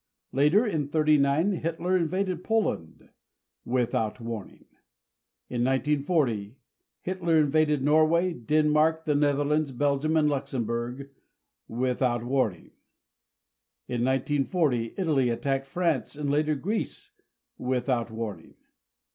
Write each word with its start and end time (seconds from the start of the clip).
Later 0.31 0.65
in 0.65 0.87
'39, 0.87 1.51
Hitler 1.57 1.95
invaded 1.95 2.43
Poland 2.43 3.09
without 3.63 4.19
warning. 4.19 4.65
In 5.47 5.63
1940, 5.63 6.55
Hitler 7.03 7.37
invaded 7.37 7.83
Norway, 7.83 8.33
Denmark, 8.33 9.05
the 9.05 9.13
Netherlands, 9.13 9.71
Belgium 9.71 10.17
and 10.17 10.27
Luxembourg 10.27 11.11
without 11.67 12.23
warning. 12.23 12.71
In 13.87 14.03
1940, 14.03 14.95
Italy 14.97 15.29
attacked 15.29 15.67
France 15.67 16.15
and 16.15 16.31
later 16.31 16.55
Greece 16.55 17.11
without 17.59 18.09
warning. 18.09 18.55